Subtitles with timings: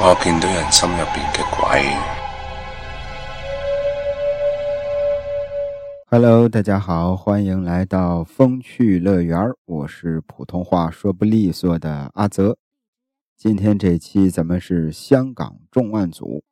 [0.00, 1.82] 我见到人心入边嘅鬼。
[6.06, 12.56] Hello，大家好，欢迎来到风趣乐园我是普通话说不利索的阿泽。
[13.36, 16.44] 今天这期咱们是香港重案组。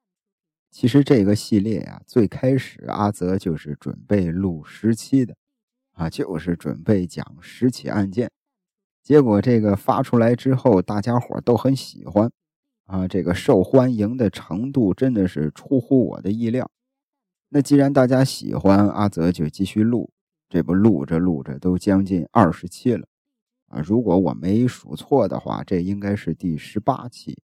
[0.73, 5.37] 其实这个系列呀，最开始阿泽就是准备录十期的，
[5.93, 8.29] 啊，就是准备讲十起案件。
[9.05, 12.29] 结果这个发出来之后，大家伙都很喜欢，
[12.87, 16.71] 啊，这个受欢迎的程度真的是出乎我的意料。
[17.51, 20.11] 那既然大家喜欢，阿泽就继续录。
[20.49, 23.09] 这不录着录着都将近二十期了，
[23.67, 27.37] 啊，如果我没数错的话，这应该是第十八期。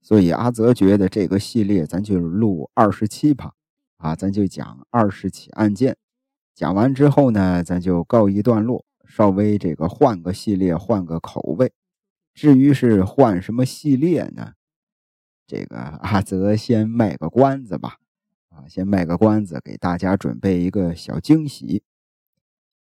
[0.00, 3.52] 所以阿泽觉得这个系列咱就录二十七吧，
[3.98, 5.94] 啊，咱就讲二十起案件，
[6.54, 11.70] 讲完之后呢，咱就告一段落，稍微这个换个系列，换个口味。
[12.36, 14.52] 至于是换什么系列呢？
[15.46, 17.96] 这个阿泽先卖个关子吧，
[18.50, 21.82] 啊，先卖个关子，给大家准备一个小惊喜。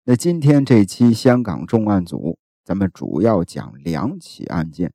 [0.06, 4.92] 那今天这期香港重案组，咱们主要讲两起案件。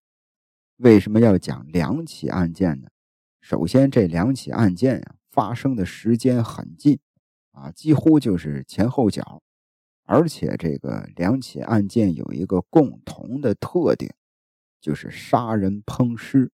[0.78, 2.88] 为什么要讲两起案件呢？
[3.40, 6.98] 首先，这两起案件呀发生的时间很近，
[7.52, 9.40] 啊，几乎就是前后脚，
[10.02, 14.12] 而且这个两起案件有一个共同的特点，
[14.80, 16.50] 就是杀人烹尸，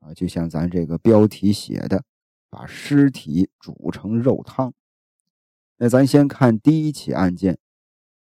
[0.00, 2.04] 啊，就像咱这个标题写的，
[2.50, 4.72] 把尸体煮成肉汤。
[5.76, 7.58] 那咱先看第一起案件，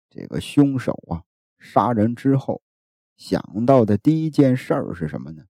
[0.09, 1.25] 这个凶手啊
[1.59, 2.63] 杀人之后。
[3.17, 5.47] 想到的第一件事儿是什么呢？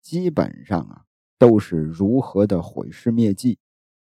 [0.00, 1.04] 基本上啊，
[1.36, 3.58] 都是如何的毁尸灭迹，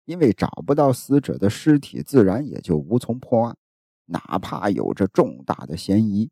[0.05, 3.57] 因为找不到死者的尸体，自然也就无从破案。
[4.05, 6.31] 哪怕有着重大的嫌疑，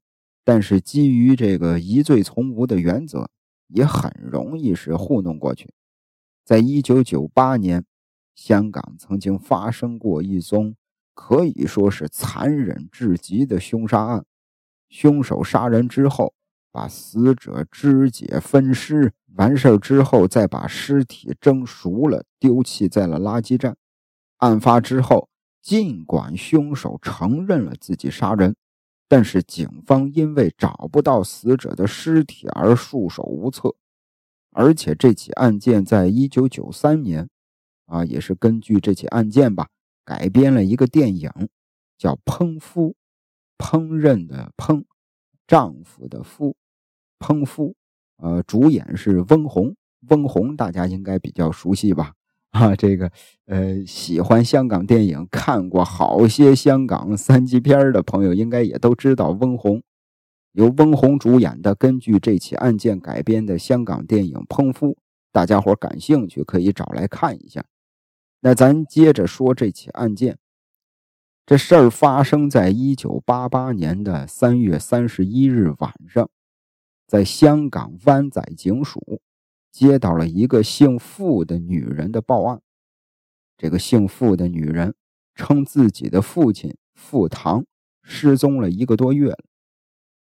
[0.49, 3.29] 但是基于这个疑罪从无的原则，
[3.67, 5.75] 也很容易是糊弄过去。
[6.43, 7.85] 在一九九八年，
[8.35, 10.75] 香港曾经发生过一宗
[11.13, 14.25] 可以说是残忍至极的凶杀案，
[14.89, 16.33] 凶手杀人之后。
[16.71, 23.77] 把死者肢解分尸完事之后，再把尸体蒸熟了，丢弃在了垃圾站。
[24.39, 25.29] 案发之后，
[25.61, 28.55] 尽管凶手承认了自己杀人，
[29.09, 33.75] 但是警方因为找不到死者的尸体而束手无策。
[34.51, 37.29] 而且这起案件在一九九三年，
[37.87, 39.69] 啊，也是根据这起案件吧
[40.05, 41.31] 改编了一个电影，
[41.97, 42.95] 叫《烹夫》，
[43.65, 44.85] 烹饪的烹。
[45.47, 46.55] 丈夫的夫，
[47.19, 47.75] 烹夫，
[48.19, 49.75] 呃，主演是翁虹，
[50.11, 52.13] 翁虹大家应该比较熟悉吧？
[52.51, 53.13] 啊，这个，
[53.47, 59.83] 呃，喜欢香港电影、看过好些香港三级片的朋友，应该也都知道翁虹。
[60.53, 64.89] 由翁虹主演的，根据这起案件改编的香港电影《烹夫》，
[65.31, 67.65] 大家伙感兴趣可以找来看一下。
[68.41, 70.39] 那咱接着说这起案件。
[71.47, 76.29] 这事儿发生在一九八八年的三月三十一日晚上，
[77.07, 79.21] 在香港湾仔警署
[79.79, 82.61] 接到了一个姓傅的女人的报案。
[83.57, 84.97] 这个姓傅的女人
[85.37, 87.65] 称自己的父亲傅唐
[88.03, 89.45] 失踪了一个多月了，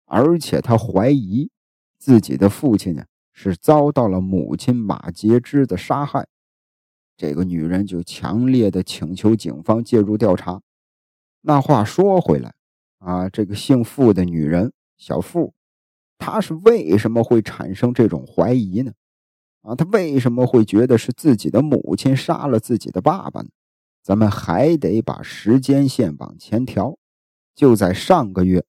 [0.04, 1.50] 而且她怀疑
[1.98, 6.28] 自己的父亲呢是遭到了母亲马杰之的杀害。
[7.16, 10.60] 这个女人就强烈的请求警方介入调查。
[11.40, 12.52] 那话说回来，
[12.98, 15.54] 啊，这个姓傅的女人小傅，
[16.18, 18.92] 她是为什么会产生这种怀疑呢？
[19.62, 23.48] 啊，他为什么会觉得是自己的母亲杀了自己的爸爸呢？
[24.02, 26.96] 咱们还得把时间线往前调。
[27.54, 28.64] 就在上个月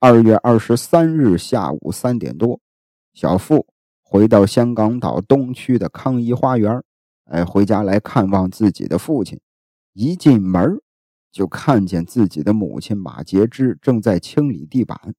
[0.00, 2.60] 二月二十三日下午三点多，
[3.14, 3.66] 小付
[4.02, 6.82] 回到香港岛东区的康怡花园，
[7.24, 9.40] 哎，回家来看望自己的父亲。
[9.94, 10.78] 一进门
[11.32, 15.14] 就看见自己的母亲马杰芝正在清理地板，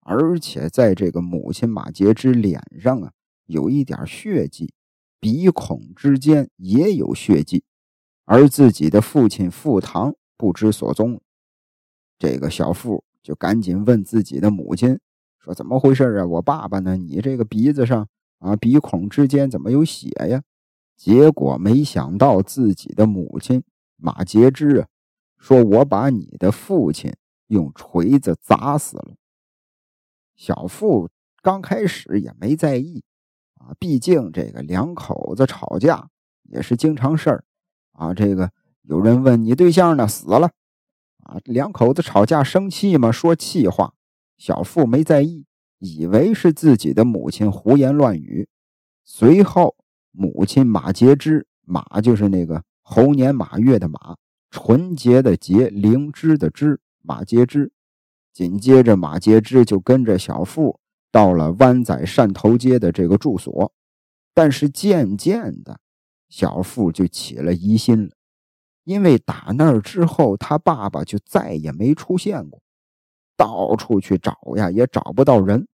[0.00, 3.12] 而且在这个母亲马杰芝脸上啊
[3.48, 4.72] 有一点血迹，
[5.18, 7.64] 鼻孔之间也有血迹，
[8.24, 11.20] 而自己的父亲傅堂不知所踪。
[12.18, 15.00] 这个小傅就赶紧问自己的母亲
[15.38, 16.26] 说：“怎么回事啊？
[16.26, 16.96] 我爸爸呢？
[16.96, 18.08] 你这个鼻子上
[18.38, 20.42] 啊鼻孔之间怎么有血呀？”
[20.96, 23.62] 结果没想到自己的母亲
[23.96, 24.88] 马杰之啊。
[25.38, 27.14] 说：“我把你的父亲
[27.46, 29.14] 用锤子砸死了。”
[30.34, 31.08] 小傅
[31.40, 33.04] 刚开始也没在意
[33.58, 36.08] 啊，毕竟这个两口子吵架
[36.44, 37.44] 也是经常事儿
[37.92, 38.14] 啊。
[38.14, 38.50] 这个
[38.82, 40.50] 有人问你对象呢，死了
[41.24, 41.38] 啊？
[41.44, 43.94] 两口子吵架生气嘛，说气话。
[44.38, 45.44] 小富没在意，
[45.78, 48.48] 以为是自己的母亲胡言乱语。
[49.04, 49.74] 随后，
[50.12, 54.16] 母亲马杰之，马就是那个猴年马月的马，
[54.50, 57.72] 纯洁的洁，灵芝的芝，马杰之。
[58.32, 60.78] 紧接着，马杰之就跟着小富
[61.10, 63.72] 到了湾仔汕头街的这个住所，
[64.34, 65.80] 但是渐渐的，
[66.28, 68.10] 小富就起了疑心了，
[68.84, 72.60] 因为打那儿之后，他爸爸就再也没出现过，
[73.36, 75.66] 到处去找呀，也找不到人。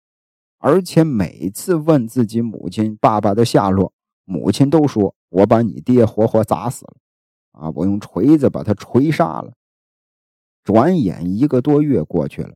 [0.57, 3.93] 而且每次问自己母亲、爸爸的下落，
[4.23, 6.95] 母亲都说：“我把你爹活活砸死了，
[7.51, 9.53] 啊，我用锤子把他锤杀了。”
[10.63, 12.55] 转眼一个多月过去了，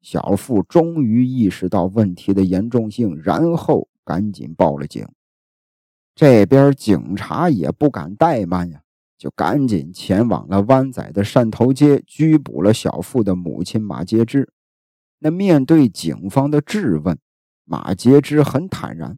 [0.00, 5.06] 小付终于意识到问题的严重性，然后赶紧报了警。
[6.14, 8.82] 这边警察也不敢怠慢呀，
[9.16, 14.52] 就赶紧前往了湾仔的汕头街，拘捕了小付的母亲马杰芝。
[15.18, 17.18] 那面对警方的质问，
[17.64, 19.16] 马杰芝很坦然，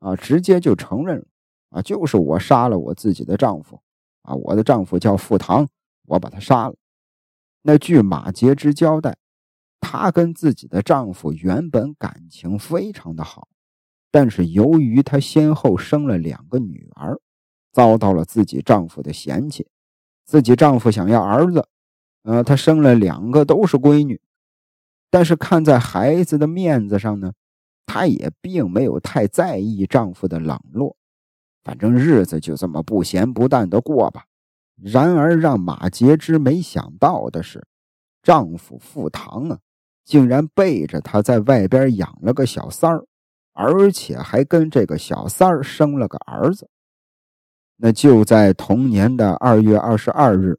[0.00, 1.24] 啊，直接就承认，
[1.70, 3.80] 啊，就是我杀了我自己的丈夫，
[4.22, 5.68] 啊，我的丈夫叫付堂，
[6.06, 6.74] 我把他杀了。
[7.62, 9.16] 那据马杰之交代，
[9.80, 13.48] 她跟自己的丈夫原本感情非常的好，
[14.10, 17.20] 但是由于她先后生了两个女儿，
[17.72, 19.66] 遭到了自己丈夫的嫌弃，
[20.24, 21.66] 自己丈夫想要儿子，
[22.22, 24.20] 呃，她生了两个都是闺女，
[25.10, 27.32] 但是看在孩子的面子上呢。
[27.88, 30.96] 她也并没有太在意丈夫的冷落，
[31.62, 34.24] 反正日子就这么不咸不淡的过吧。
[34.74, 37.64] 然而让马杰之没想到的是，
[38.24, 39.60] 丈夫付堂啊，
[40.06, 43.04] 竟然背着他在外边养了个小三儿，
[43.52, 46.70] 而且还跟这个小三儿生了个儿子。
[47.76, 50.58] 那就在同年的二月二十二日，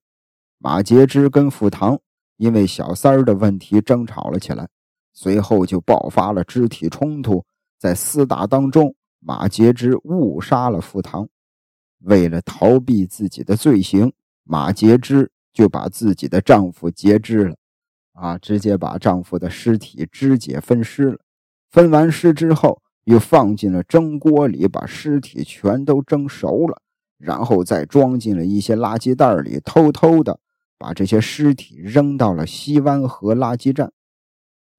[0.59, 1.97] 马杰之跟傅堂
[2.35, 4.67] 因为小三儿的问题争吵了起来。
[5.13, 7.43] 随后就爆发了肢体冲突，
[7.79, 11.27] 在厮打当中，马杰之误杀了傅堂。
[12.01, 14.13] 为了逃避自己的罪行，
[14.43, 17.55] 马杰之就把自己的丈夫截肢了，
[18.17, 21.19] 啊，直接把丈夫的尸体肢解分尸了。
[21.69, 26.81] 分完尸之后，又放进了蒸锅里，把尸体全都蒸熟了，
[27.19, 30.39] 然后再装进了一些垃圾袋里，偷偷的
[30.79, 33.91] 把这些尸体扔到了西湾河垃圾站。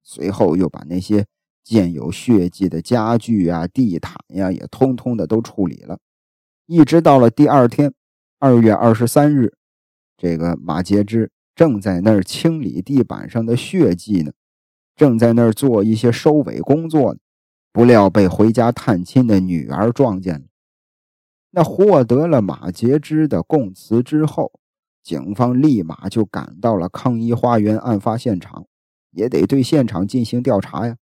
[0.03, 1.25] 随后又把那些
[1.63, 5.97] 溅有血迹的家具啊、地毯呀，也通通的都处理了。
[6.65, 7.93] 一直到了第二天，
[8.37, 9.53] 二月二十三日，
[10.17, 14.31] 这个马杰之正在那儿清理地板上的血迹呢，
[14.95, 17.19] 正在那儿做一些收尾工作呢，
[17.73, 20.45] 不料被回家探亲的女儿撞见了。
[21.49, 24.53] 那获得了马杰之的供词之后，
[25.03, 28.65] 警方立马就赶到了康一花园案发现场。
[29.11, 30.95] 也得对现场进行调查呀，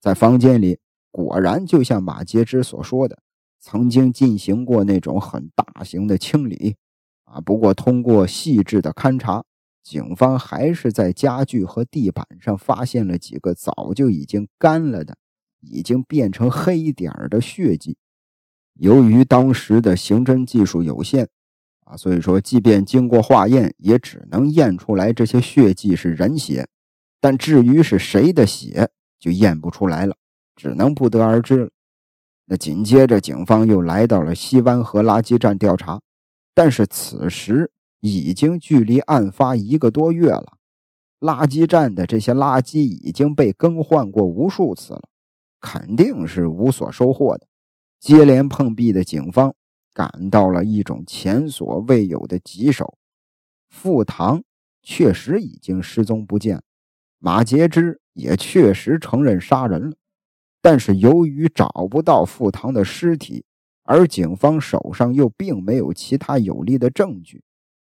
[0.00, 0.80] 在房间里
[1.12, 3.22] 果然就像马杰之所说的，
[3.60, 6.74] 曾经进行过那种很大型的清理
[7.26, 7.40] 啊。
[7.40, 9.44] 不过通过细致的勘查，
[9.82, 15.16] 警方还是在家具和地板上发现了几个早就已经干了的、
[15.60, 17.96] 已经变成黑点儿的血迹。
[18.74, 21.28] 由于当时的刑侦技术有限
[21.84, 26.66] 啊，所以说即便经过化验，也只能验出来这些血迹是人血。
[27.20, 30.16] 但至于是谁的血，就验不出来了，
[30.56, 31.70] 只能不得而知了。
[32.46, 36.00] 那紧接着，警方又来到了西湾河垃圾站调查，
[36.54, 37.70] 但是此时
[38.00, 40.56] 已经距离案发一个多月了，
[41.20, 45.02] 垃圾站的这些垃圾已经被更换过无数次了，
[45.60, 47.46] 肯定是无所收获的。
[47.98, 49.54] 接连碰壁的警方
[49.92, 52.96] 感到了一种前所未有的棘手：
[53.68, 54.42] 付堂
[54.82, 56.62] 确实已经失踪不见。
[57.18, 59.96] 马杰之也确实承认杀人了，
[60.62, 63.44] 但是由于找不到付堂的尸体，
[63.82, 67.42] 而警方手上又并没有其他有力的证据，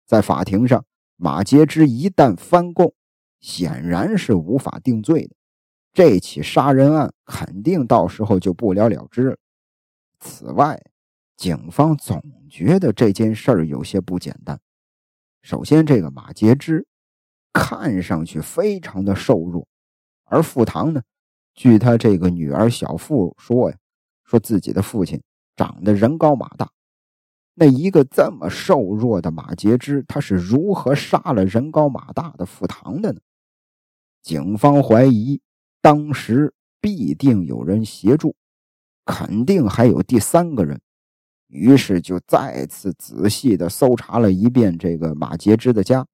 [0.07, 0.85] 在法庭上，
[1.17, 2.95] 马杰之一旦翻供，
[3.41, 5.35] 显然是无法定罪的，
[5.93, 9.37] 这起杀人案肯定到时候就不了了之了。
[10.19, 10.81] 此外，
[11.37, 14.61] 警方总觉得这件事儿有些不简单。
[15.43, 16.87] 首先，这个马杰之。
[17.57, 19.69] 看上去非常的瘦弱，
[20.25, 21.03] 而付堂呢，
[21.55, 23.77] 据他这个女儿小付说呀，
[24.25, 25.23] 说自己的父亲
[25.55, 26.69] 长得人高马大。
[27.55, 33.21] 那一个这么瘦弱的马杰之，他是如何杀了人高马大的傅堂的呢？
[34.23, 35.41] 警方怀疑
[35.81, 38.35] 当时必定有人协助，
[39.05, 40.81] 肯定还有第三个人，
[41.47, 46.07] 于是就再次仔细的搜查了一遍这个马杰之的家。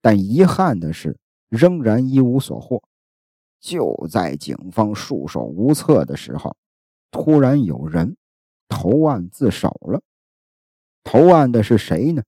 [0.00, 2.82] 但遗憾的是，仍然一无所获。
[3.60, 6.56] 就在警方束手无策的时候，
[7.10, 8.16] 突然有人
[8.68, 10.02] 投案自首了。
[11.04, 12.22] 投案的是谁呢？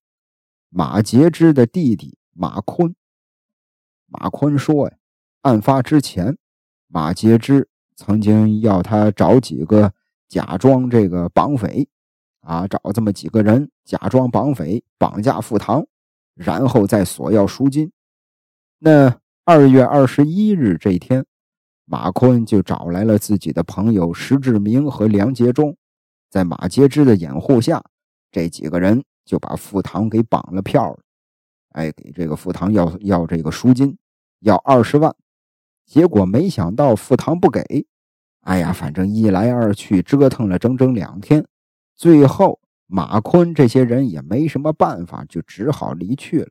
[0.68, 2.94] 马杰之的弟弟马坤。
[4.06, 4.96] 马坤说呀，
[5.42, 6.36] 案发之前，
[6.88, 9.92] 马杰之曾经要他找几个
[10.28, 11.88] 假装这个绑匪，
[12.40, 15.86] 啊，找这么几个人假装绑匪绑架付堂，
[16.34, 17.90] 然后再索要赎金。
[18.78, 21.24] 那二月二十一日这天，
[21.84, 25.76] 马坤就找来了自己的朋友石志明和梁杰忠，
[26.30, 27.82] 在马杰之的掩护下。
[28.34, 30.98] 这几个人就把付堂给绑了票了，
[31.70, 33.96] 哎，给这个付堂要要这个赎金，
[34.40, 35.14] 要二十万。
[35.86, 37.86] 结果没想到付堂不给，
[38.40, 41.46] 哎呀，反正一来二去折腾了整整两天，
[41.94, 46.48] 最后马坤这些人也没什么办法，就只好离去了。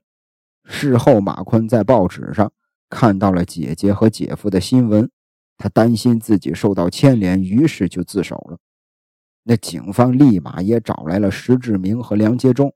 [0.63, 2.49] 事后，马坤在报纸上
[2.89, 5.11] 看到了姐姐和姐夫的新闻，
[5.57, 8.57] 他担心自己受到牵连，于是就自首了。
[9.45, 12.73] 那警方立马也找来了石志明和梁杰忠，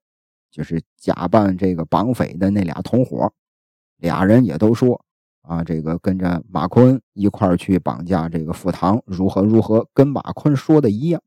[0.52, 3.34] 就是假扮这个绑匪的那俩同伙。
[3.96, 5.04] 俩人也都说
[5.44, 11.24] 啊，这个跟着马坤一块去绑架这个付堂，如何如何，跟马坤说的一样。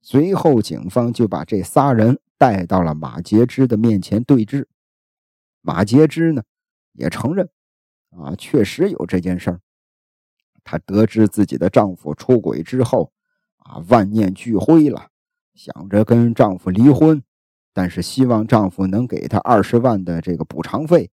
[0.00, 4.68] 随后，警方就把这仨人带到了马杰之的面前对质。
[5.60, 6.42] 马杰之呢，
[6.94, 7.50] 也承认
[8.10, 9.60] 啊，确实有这件事儿。
[10.64, 13.12] 她得知自己的丈夫出轨之后。
[13.88, 15.08] 万念俱灰了，
[15.54, 17.22] 想着跟丈夫离婚，
[17.72, 21.10] 但是希望丈夫能给她二十万的这个补偿费，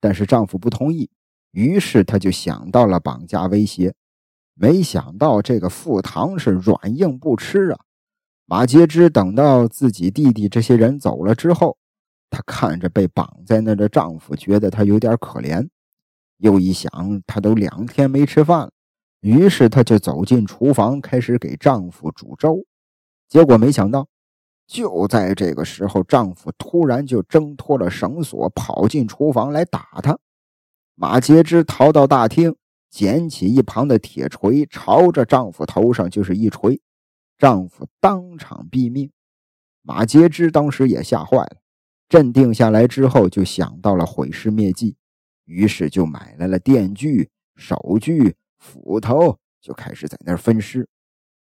[0.00, 1.10] 但是丈夫不同意，
[1.52, 3.94] 于是她就想到了绑架威胁。
[4.54, 7.78] 没想到这个傅堂是软硬不吃啊！
[8.44, 11.78] 马杰之等到自己弟弟这些人走了之后，
[12.28, 15.68] 她看着被绑在那的丈夫，觉得他有点可怜，
[16.38, 18.70] 又一想，他都两天没吃饭了。
[19.20, 22.64] 于是她就走进厨房，开始给丈夫煮粥。
[23.28, 24.08] 结果没想到，
[24.66, 30.18] 就在这个时候，丈夫突然就挣脱了绳索，跑进厨房来打她。
[30.94, 32.56] 马杰之逃到大厅，
[32.90, 36.80] 捡起一旁的铁锤，朝着丈夫头上就是一锤，
[37.36, 39.10] 丈夫当场毙命。
[39.82, 41.56] 马杰之当时也吓坏了，
[42.08, 44.96] 镇定下来之后，就想到了毁尸灭迹，
[45.44, 48.36] 于是就买来了电锯、手锯。
[48.58, 50.88] 斧头就开始在那儿分尸。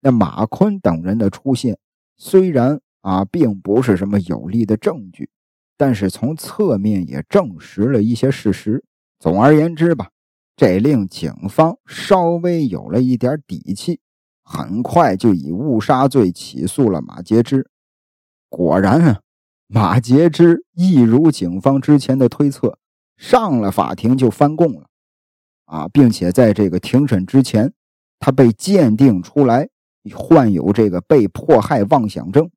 [0.02, 1.78] 那马坤等人的出现，
[2.18, 5.30] 虽然啊并不是什么有力的证据，
[5.78, 8.84] 但是从侧面也证实了一些事实。
[9.20, 10.10] 总而言之吧，
[10.56, 14.00] 这令警方稍微有了一点底气，
[14.44, 17.68] 很快就以误杀罪起诉了马杰之。
[18.50, 19.22] 果然啊，
[19.68, 22.78] 马杰之一如警方之前的推测，
[23.18, 24.88] 上了法庭就翻供了。
[25.66, 27.74] 啊，并且在这个庭审之前，
[28.20, 29.70] 他被鉴定出来
[30.14, 32.50] 患有这个被迫害妄想症。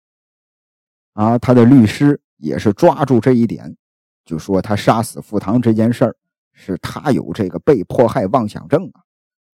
[1.14, 3.76] 啊，他的律师也是抓住这一点，
[4.24, 6.16] 就说他杀死付堂这件事儿
[6.52, 9.02] 是他有这个被迫害妄想症啊，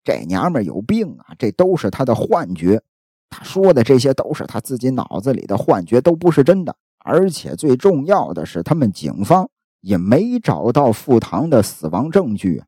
[0.03, 2.81] 这娘们有病啊，这都是他的幻觉。
[3.29, 6.75] 他说的这些都是他自己脑子里的幻觉，都不是真的。
[6.99, 9.49] 而且最重要的是，他们警方
[9.81, 12.63] 也没找到付堂的死亡证据。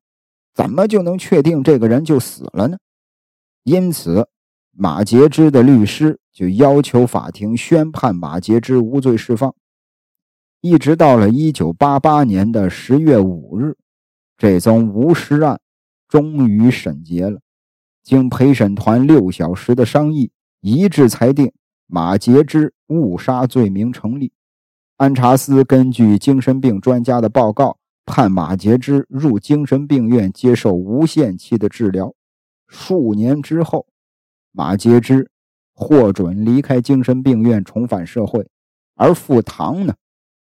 [0.57, 2.79] 怎么就能确定这个人就死了呢？
[3.61, 4.27] 因此，
[4.71, 9.53] 马杰之的律师就要求法庭宣判马杰之无罪释放。
[10.61, 13.77] 一直到了一九八八年的十月五日，
[14.35, 15.59] 这宗无尸案
[16.07, 17.39] 终于审结了。
[18.01, 21.53] 经陪审团六小时的商议，一致裁定
[21.85, 24.33] 马杰之误杀罪名成立。
[24.95, 27.77] 安查斯根据精神病专家的报告。
[28.07, 32.15] 判马杰之入精神病院接受无限期的治疗，
[32.65, 33.85] 数年之后，
[34.53, 35.29] 马杰之
[35.73, 38.49] 获准离开精神病院，重返社会。
[38.95, 39.95] 而付堂呢，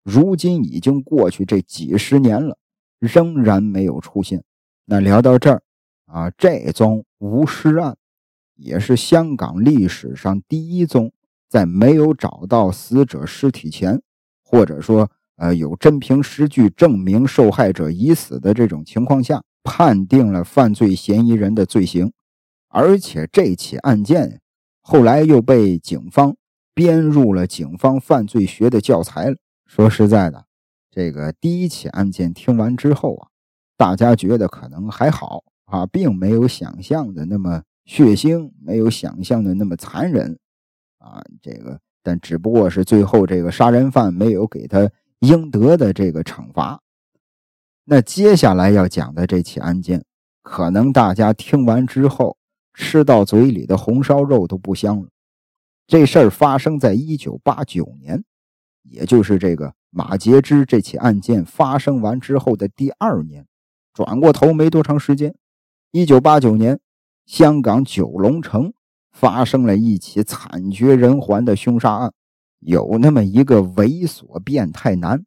[0.02, 2.58] 如今已经过去这几十年了，
[2.98, 4.42] 仍然没有出现。
[4.84, 5.62] 那聊到这儿
[6.06, 7.96] 啊，这宗无尸案
[8.56, 11.12] 也是香港历史上第一宗
[11.48, 14.02] 在没有找到死者尸体前，
[14.42, 15.08] 或者说。
[15.36, 22.12] 呃，有真凭实据证明受害者已死的这种情况下，判定了犯罪嫌疑人的罪行，
[22.68, 24.40] 而且这起案件
[24.82, 26.36] 后来又被警方
[26.74, 29.36] 编入了警方犯罪学的教材了。
[29.66, 30.44] 说实在的，
[30.90, 33.28] 这个第一起案件听完之后啊，
[33.76, 40.38] 大家觉得可能还好啊，并没有想象的那么血腥，没有想象的那么残忍
[40.98, 41.22] 啊。
[41.40, 44.88] 这个，但只不过是最后这个杀人犯没有给他。
[45.22, 46.80] 应得的这个惩罚。
[47.84, 50.04] 那接下来要讲的这起案件，
[50.42, 52.36] 可能大家听完之后，
[52.74, 55.08] 吃到嘴里的红烧肉都不香了。
[55.86, 58.24] 这事儿发生在一九八九年，
[58.82, 63.46] 也就是这个马杰之这起案件发生完之后的第二年。
[63.92, 65.34] 转过头没多长时间，
[65.90, 66.80] 一九八九年，
[67.26, 68.72] 香港九龙城
[69.12, 72.12] 发生了一起惨绝人寰的凶杀案。
[72.64, 75.24] 有那么一个猥琐变态男，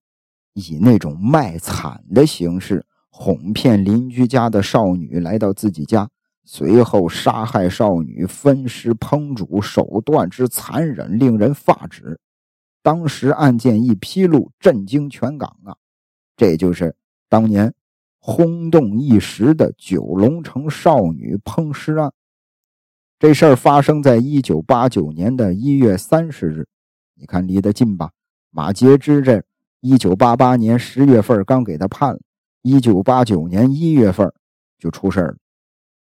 [0.54, 6.10] 以那种卖惨的形式哄骗邻居家的少女来到自己家，
[6.46, 12.20] 随后杀害少女，分尸烹煮，手段之残忍令人发指。
[12.82, 15.76] 当时案件一披露，震惊全港啊！
[16.38, 16.96] 这就是
[17.28, 17.74] 当年
[18.20, 22.14] 轰动一时的九龙城少女烹尸案。
[23.18, 26.68] 这事儿发生在一九八九年的一月三十日。
[27.16, 28.12] 你看离得近吧？
[28.52, 29.44] 马杰之这
[29.80, 32.20] 一九八八年十月份刚给他判了，
[32.62, 34.32] 一九八九年一月份
[34.78, 35.36] 就出事了。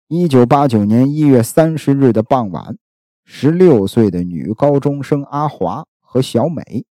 [0.09, 2.77] 一九八九年一月三十日的傍晚，
[3.25, 6.85] 十六岁的女高中生阿华和小美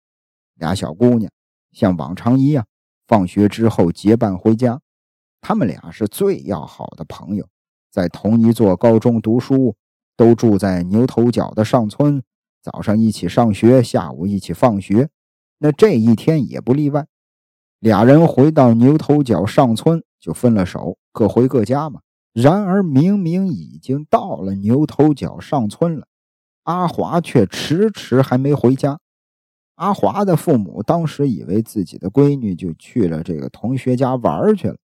[0.55, 1.31] 俩小姑娘，
[1.73, 2.67] 像往常一样，
[3.07, 4.81] 放学之后结伴回家。
[5.41, 7.49] 他们俩是最要好的朋友，
[7.91, 9.75] 在同一座高中读书，
[10.17, 12.23] 都住在牛头角的上村。
[12.71, 15.09] 早上一起上学，下午一起放学，
[15.59, 17.07] 那这一天也不例外。
[17.79, 22.01] 俩人回到牛头角上村就分了手，各回各家嘛。
[22.35, 26.07] 然而明明已经到了牛头角上村了，
[26.65, 29.01] 阿华却迟迟还没回家。
[29.77, 34.77] 阿华的父母当时以为自己的闺女就去了这个同学家玩去了，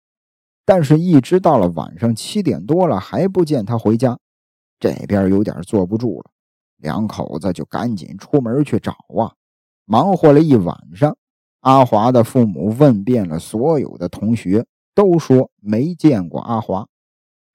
[0.65, 4.17] 但是一直到了晚上七点多了还不见她回家，
[4.79, 6.31] 这边有点坐不住了。
[6.83, 9.33] 两口子就赶紧出门去找啊，
[9.85, 11.17] 忙活了一晚上。
[11.61, 16.85] 阿华的父母问遍了所有的同学，都说没见过阿华，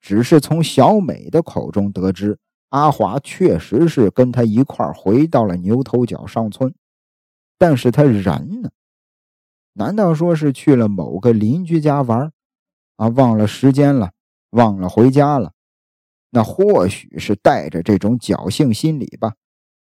[0.01, 6.73] 只是从小美的口中得知，阿华确实是跟他一块回到了牛头角上村，
[7.59, 8.71] 但是他人呢？
[9.73, 12.31] 难道说是去了某个邻居家玩？
[12.95, 14.11] 啊，忘了时间了，
[14.49, 15.51] 忘了回家了？
[16.31, 19.33] 那或许是带着这种侥幸心理吧。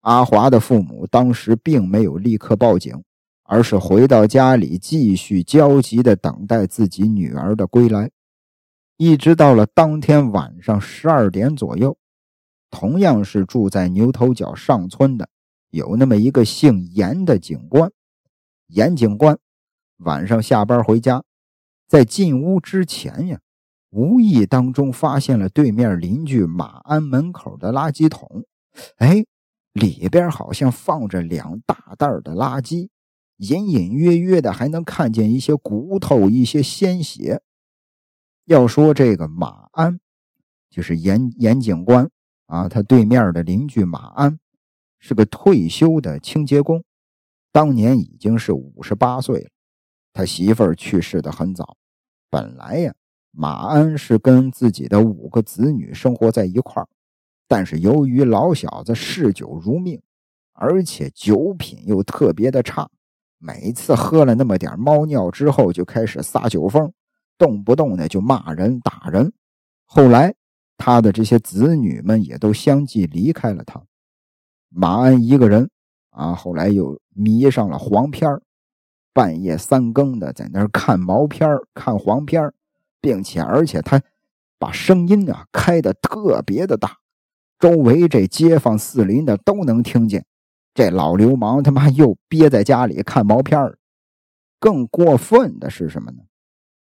[0.03, 3.03] 阿华的父母当时并没有立刻报警，
[3.43, 8.11] 而是回到家里继续焦急地等待自己女儿的归来。
[8.97, 11.99] 一直到了当天晚上十二点左右，
[12.71, 15.29] 同样是住在牛头角上村的，
[15.71, 17.91] 有那么一个姓严的警官。
[18.69, 19.39] 严警官
[19.99, 21.23] 晚上下班回家，
[21.89, 23.41] 在进屋之前呀。
[23.91, 28.45] 无意当中发现了对面邻居马安门口的垃圾桶，
[28.97, 29.25] 哎，
[29.73, 32.89] 里边好像放着两大袋的垃圾，
[33.37, 37.41] 隐隐约约的还能看见一些骨头、一些鲜血。
[38.45, 39.99] 要说这个马安，
[40.69, 42.11] 就是严严警官
[42.47, 44.39] 啊，他对面的邻居马安
[44.99, 46.85] 是个退休的清洁工，
[47.51, 49.51] 当年已经是五十八岁了。
[50.13, 51.77] 他媳妇儿去世的很早，
[52.31, 52.95] 本来呀。
[53.39, 56.89] 马安是跟自己的五个子女生活在一块儿，
[57.47, 60.01] 但是由于老小子嗜酒如命，
[60.55, 62.89] 而且酒品又特别的差，
[63.39, 66.91] 每次喝了那么点猫尿之后就开始撒酒疯，
[67.37, 69.31] 动不动的就骂人打人。
[69.85, 70.35] 后来
[70.79, 73.83] 他的这些子女们也都相继离开了他，
[74.71, 75.69] 马安一个人
[76.09, 78.41] 啊，后来又迷上了黄片
[79.13, 82.51] 半夜三更的在那儿看毛片看黄片
[83.01, 84.01] 并且，而且他
[84.59, 86.99] 把声音啊开的特别的大，
[87.59, 90.25] 周围这街坊四邻的都能听见。
[90.75, 93.79] 这老流氓他妈又憋在家里看毛片儿。
[94.59, 96.23] 更过分的是什么呢？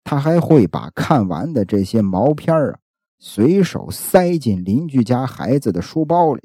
[0.04, 2.78] 他还会把看完的这些毛片啊
[3.18, 6.42] 随手塞进邻居家孩子的书包里。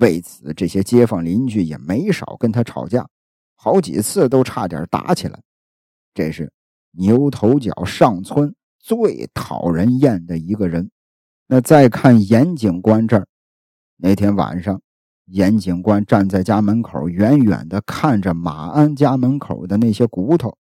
[0.00, 3.06] 为此，这些街坊邻居也没少跟他吵架，
[3.54, 5.38] 好几次都差点打起来。
[6.14, 6.50] 这是。
[6.98, 10.90] 牛头角上村最讨人厌的一个人。
[11.46, 13.26] 那再看严警官这儿，
[13.96, 14.80] 那天晚上，
[15.26, 20.56] 严警官站在家门口，远远的看着马安家门口的那些骨头，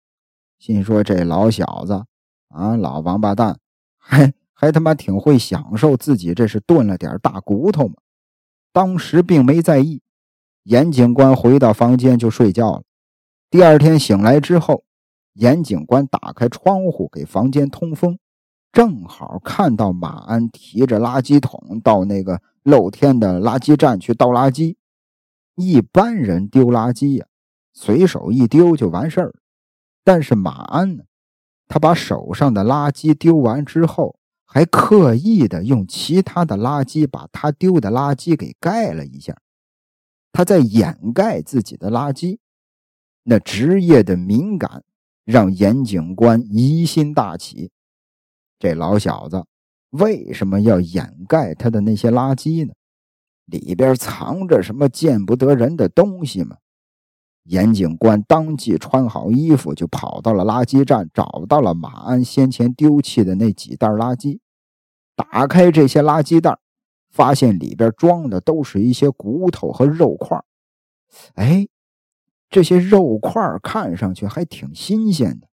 [0.59, 2.05] 心说：“这老小子
[2.49, 3.57] 啊，老王八蛋，
[3.97, 7.95] 还 还他妈挺会享受自己，这是炖了点大骨头嘛。”
[8.75, 10.03] 当时并没在意。
[10.65, 12.83] 严警官回到房间就睡觉了。
[13.49, 14.83] 第二天醒来之后。
[15.35, 18.19] 严警官打开窗户给房间通风，
[18.73, 24.77] 正好看到马安提着垃圾桶到那个露天的垃圾站去倒垃圾。
[25.57, 27.27] 一般人丢垃圾呀，
[27.73, 29.35] 随手一丢就完事儿。
[30.03, 31.05] 但是马安呢，
[31.69, 39.37] 他把手上的垃圾丢完之后，还刻意的用其他的垃圾把他丢的垃圾给盖了一下。
[40.33, 42.39] 他在掩盖自己的垃圾。
[43.23, 44.83] 那职业的敏感
[45.25, 47.71] 让严警官疑心大起。
[48.59, 49.45] 这老小子
[49.91, 52.73] 为什么要掩盖他的那些垃圾呢？
[53.47, 56.57] 里边藏着什么见不得人的东西吗？
[57.45, 64.39] 严警官当即穿好衣服，就跑到了垃圾站，找到了马鞍先前丢弃的那几袋垃圾。
[65.15, 66.59] 打开这些垃圾袋，
[67.11, 70.43] 发现里边装的都是一些骨头和肉块。
[71.35, 71.69] 哎，
[72.55, 75.49] 这些肉块看上去还挺新鲜的，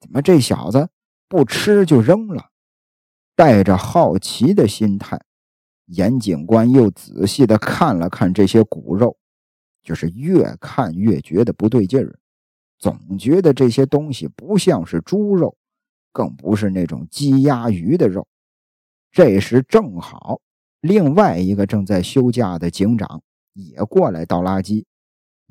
[0.00, 0.88] 怎么这小子
[1.28, 2.50] 不吃就扔了？
[3.36, 5.20] 带着好奇的心态。
[5.86, 9.16] 严警官又仔细的看了看这些骨肉，
[9.80, 12.18] 就是越看越觉得不对劲儿，
[12.80, 15.56] 总觉得这些东西不像是猪肉，
[16.10, 18.26] 更不是那种鸡鸭鱼的肉。
[19.12, 20.40] 这时正好，
[20.80, 24.84] 另外一个正在休假的警长也过来倒垃圾，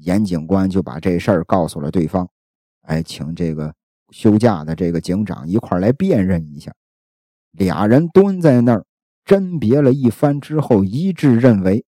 [0.04, 2.30] 严警官就把这事儿告诉了对方，
[2.82, 3.74] 哎，请这个
[4.12, 6.74] 休假的这个警长一块来辨认一下。
[7.52, 8.86] 俩人蹲在那儿。
[9.26, 11.86] 甄别了一番之后，一致认为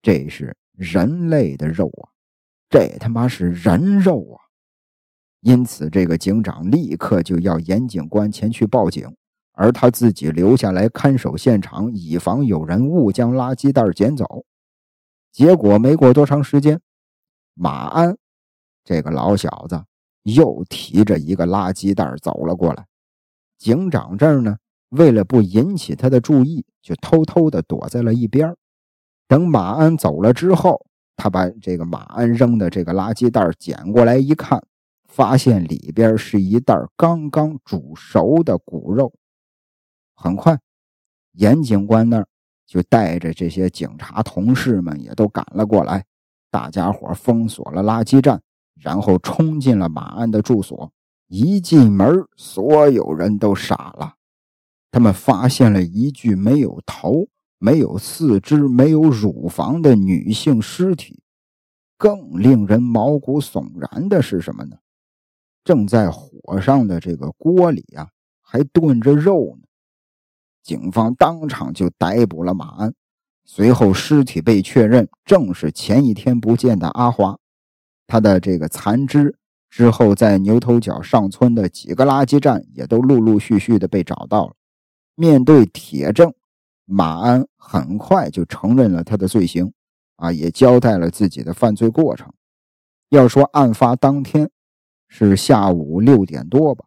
[0.00, 2.08] 这是人类的肉啊，
[2.70, 4.40] 这他妈是人肉啊！
[5.42, 9.14] 因此，这个警长立刻就要严警官前去报警，
[9.52, 14.46] 而他自己留下来看守现场，以防有人误将垃圾袋捡走。
[15.30, 16.80] 结果没过多长时间，
[17.62, 18.16] 马鞍
[18.84, 19.84] 这个老小子
[20.22, 22.86] 又提着一个垃圾袋走了过来。
[23.58, 24.56] 警长这儿呢？
[24.88, 28.56] 为了不引起他的注意，就偷偷的躲在了一边。
[29.28, 34.64] 等马鞍走了之后，他把这个马鞍扔的这个垃圾袋捡过来一看，
[35.06, 39.12] 发现里边是一袋刚刚煮熟的骨肉。
[40.14, 40.58] 很快，
[41.32, 42.26] 严警官那儿
[42.66, 46.06] 就带着这些警察同事们也都赶了过来，
[46.50, 48.42] 大家伙封锁了垃圾站，
[48.74, 50.92] 然后冲进了马鞍的住所。
[51.28, 54.14] 一进门，所有人都傻了。
[54.90, 61.22] 他们发现了一具没有头、没有四肢、没有乳房的女性尸体。
[61.96, 64.78] 更令人毛骨悚然的是什么呢？
[65.62, 68.08] 正在火上的这个锅里啊，
[68.40, 69.66] 还炖着肉呢。
[70.62, 72.94] 警方当场就逮捕了马鞍。
[73.52, 77.36] 随后，尸体被确认正是前一天不见的阿华。
[78.06, 79.36] 他的这个残肢
[79.68, 84.54] 之后，在牛头角上村的几个垃圾站也都陆陆续续的被找到了。
[85.16, 86.32] 面对铁证，
[86.84, 89.72] 马鞍很快就承认了他的罪行，
[90.14, 92.32] 啊，也交代了自己的犯罪过程。
[93.08, 94.48] 要说案发当天
[95.08, 96.84] 是下午六点多吧，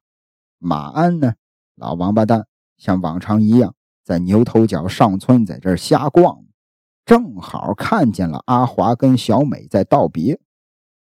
[0.59, 1.33] 马鞍呢，
[1.75, 2.47] 老王八蛋，
[2.77, 6.42] 像往常一样在牛头角上村在这瞎逛，
[7.05, 10.39] 正好看见了阿华跟小美在道别，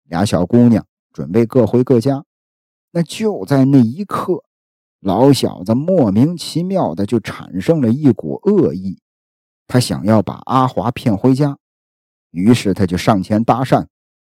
[0.04, 2.24] 俩小姑娘准备各回各家。
[2.90, 4.44] 那就在那一刻。
[5.00, 9.00] 老小子莫名其妙的就产生了一股恶意，
[9.66, 11.58] 他想要把阿华骗回家，
[12.30, 13.86] 于是他就上前搭讪。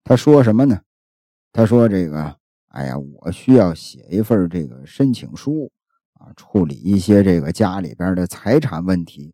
[0.04, 0.82] 他说什么呢？
[1.54, 2.36] 他说：“这个，
[2.68, 5.72] 哎呀，我需要写一份这个申请书
[6.16, 9.34] 啊，处理一些这个家里边的财产问题。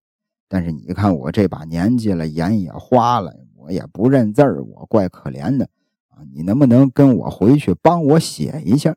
[0.53, 5.67] 但是你看我这把年纪了，眼也花了，我也不认字儿，我怪可怜的
[6.09, 6.21] 啊。
[6.31, 8.95] 你能不能跟我回去帮我写一下？”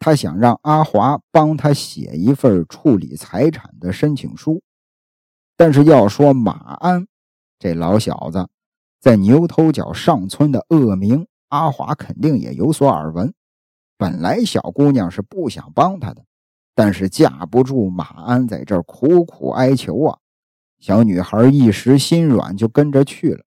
[0.00, 4.60] 他想让阿华帮他写一份处理财产的申请书，
[5.56, 7.06] 但是要说马鞍
[7.60, 8.48] 这老小子
[8.98, 13.32] 在牛头角上村的恶名，阿华肯定也有所耳闻。
[13.96, 16.24] 本来小姑娘是不想帮他的，
[16.74, 20.18] 但是架不住马鞍在这儿苦苦哀求啊，
[20.78, 23.44] 小女孩一时心软就跟着去了。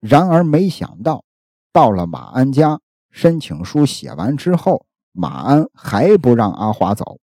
[0.00, 1.24] 然而没想到，
[1.72, 4.86] 到了马鞍家，申请书写完之后。
[5.16, 7.20] 马鞍还不让阿华走，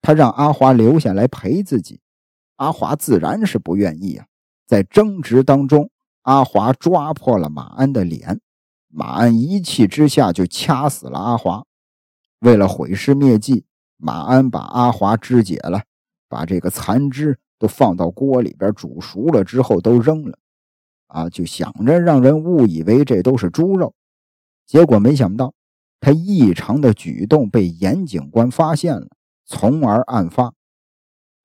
[0.00, 2.00] 他让阿华留下来陪自己。
[2.56, 4.24] 阿华自然是不愿意啊。
[4.66, 5.90] 在争执当中，
[6.22, 8.40] 阿华抓破了马鞍的脸，
[8.88, 11.62] 马鞍一气之下就掐死了阿华。
[12.38, 13.66] 为了毁尸灭迹，
[13.98, 15.82] 马鞍把阿华肢解了，
[16.30, 20.38] 把这个残肢都放到锅里边煮熟了之后都扔了。
[21.08, 23.94] 啊，就想着让人误以为这都是猪肉，
[24.66, 25.54] 结果没想到。
[25.98, 29.08] 他异常的举动被严警官发现了，
[29.44, 30.52] 从而案发。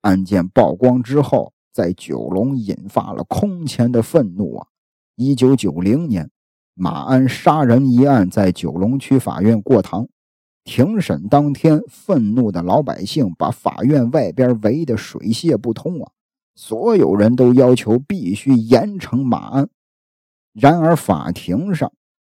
[0.02, 4.66] 案件曝光之后，在九龙引发了空前的愤怒啊！
[5.16, 6.30] 一九九零年，
[6.74, 10.08] 马鞍杀人一案在九龙区法院过堂。
[10.64, 16.12] 庭审当天，愤怒的老百姓把法院外边围得水泄不通啊！
[16.54, 19.68] 所有人都要求必须严惩马鞍。
[20.52, 21.92] 然而法庭上，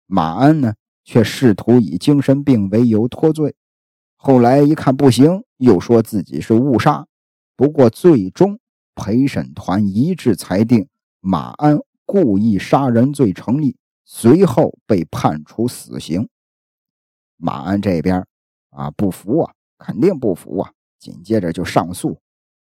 [0.06, 3.54] 马鞍呢却试图以精神病为由脱罪。
[4.16, 7.06] 后来一看不行，又说自己是误杀。
[7.56, 8.58] 不过最终
[8.94, 10.88] 陪审团一致裁定
[11.20, 16.28] 马鞍故意杀人罪成立，随后被判处死刑。
[17.36, 18.24] 马鞍这边
[18.70, 22.18] 啊不服啊，肯定不服啊，紧接着就上诉。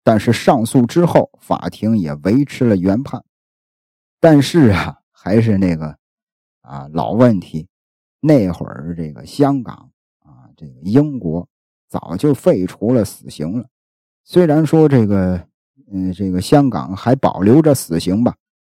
[0.02, 3.22] 但是上诉之后，法庭也维持了原判。
[4.18, 5.96] 但是啊，还是那个
[6.62, 7.66] 啊老问题，
[8.20, 11.46] 那会儿这个香港啊，这个英国
[11.88, 13.66] 早就废除了死刑了。
[14.24, 15.46] 虽然说这个
[15.92, 18.36] 嗯，这个香港还保留着死刑吧，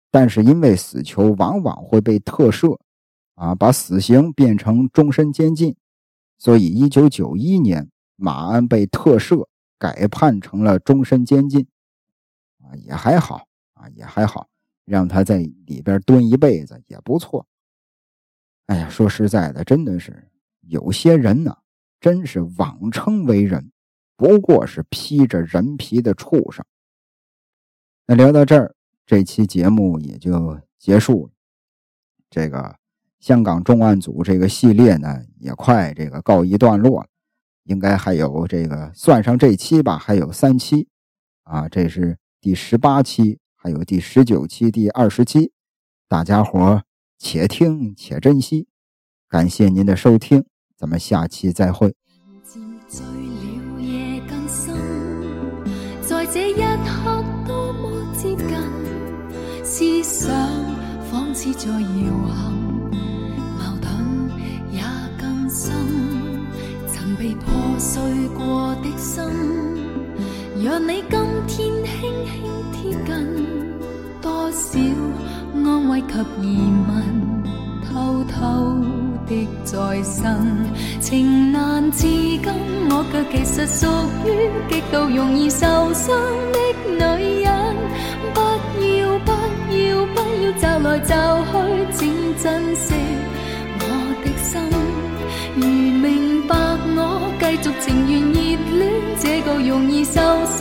[0.09, 2.77] 但是因为死囚往往会被特赦，
[3.41, 5.75] 啊，把死刑变成终身监禁，
[6.37, 9.47] 所以一九九一年马鞍被特赦。
[9.81, 11.65] 改判成了终身监禁，
[12.59, 14.47] 啊，也还好啊，也还好，
[14.85, 17.47] 让他在里边蹲一辈子也不错。
[18.67, 21.57] 哎呀，说实在的，真的是有些人呢，
[21.99, 23.71] 真是妄称为人，
[24.15, 26.63] 不过是披着人皮的畜生。
[28.05, 28.75] 那聊到这儿，
[29.07, 31.33] 这期节目也就结束了。
[32.29, 32.77] 这个
[33.21, 37.07] 香港重案组这个系列呢，也快这个告一段落了。
[37.65, 40.87] 应该还有这个，算上这期吧，还有三期，
[41.43, 45.51] 啊，这是第十八期，还有第十九期、第二十期，
[46.09, 46.81] 大家伙
[47.19, 48.67] 且听且珍惜。
[49.29, 50.43] 感谢您的收听，
[50.75, 51.95] 咱们下期再会。
[56.01, 60.70] 在这一刻多么接近，思想
[61.33, 61.77] 似在摇
[62.27, 62.53] 晃，
[63.57, 63.91] 矛盾
[64.71, 64.81] 也
[65.19, 65.71] 更深。
[66.87, 68.01] 曾被破碎
[68.37, 69.23] 过的心，
[70.63, 71.59] 让你今天轻
[72.25, 72.33] 轻
[72.73, 73.11] 贴近，
[74.21, 74.79] 多少
[75.53, 76.07] 安慰及
[76.41, 76.45] 疑
[76.87, 76.91] 问，
[77.87, 78.37] 偷偷
[79.25, 80.65] 的再生。
[80.99, 82.43] 情难自禁，
[82.89, 83.87] 我却其实属
[84.25, 84.29] 于
[84.69, 86.13] 极度容易受伤
[86.51, 86.99] 的女
[90.83, 91.13] 来就
[91.51, 91.51] 去，
[91.93, 92.01] 请
[92.37, 92.93] 珍惜
[93.79, 93.83] 我
[94.23, 94.49] 的心，
[95.55, 96.55] 如明白。
[96.93, 96.99] 我
[97.39, 98.37] 继续情愿热
[98.77, 98.81] 恋
[99.19, 100.59] 这个容易受伤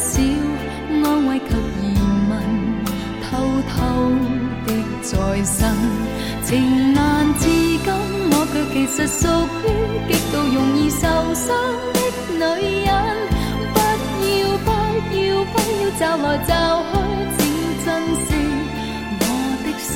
[0.00, 0.16] 少
[1.04, 1.50] 安慰及
[1.82, 1.84] 疑
[2.30, 2.32] 问，
[3.22, 3.28] 偷
[3.68, 3.76] 偷
[4.66, 4.68] 的
[5.02, 5.12] 再
[5.44, 5.58] 生。
[6.42, 6.48] 情
[6.94, 6.98] 难
[7.34, 7.86] 自禁，
[8.32, 9.20] 我却其实属
[9.62, 9.66] 于
[10.08, 11.46] 极度容易受伤
[12.00, 12.88] 的女人。
[13.74, 13.76] 不
[14.40, 14.68] 要不
[15.14, 15.20] 要
[15.52, 16.50] 不要骤来骤
[16.90, 16.92] 去，
[17.36, 17.38] 请
[17.84, 17.86] 珍
[18.24, 18.28] 惜
[19.20, 19.22] 我
[19.62, 19.92] 的心。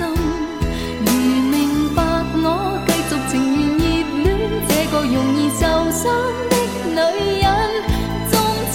[1.07, 1.09] 如
[1.51, 1.53] 明
[1.97, 1.99] 白
[2.45, 2.47] 我，
[2.87, 4.29] 继续情愿热恋
[4.69, 5.63] 这个容易受。
[5.95, 6.03] 伤
[6.51, 6.53] 的
[6.91, 6.97] 女
[7.41, 7.47] 人，
[8.31, 8.33] 终
[8.73, 8.75] 此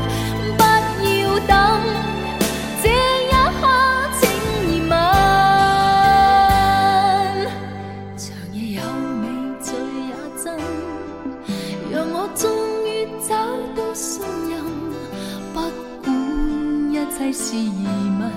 [17.33, 17.85] 是疑
[18.19, 18.31] 问，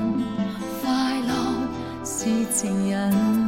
[0.80, 1.32] 快乐
[2.04, 3.43] 是情人。